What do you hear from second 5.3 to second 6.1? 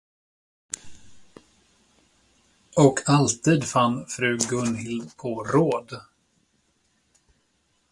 råd.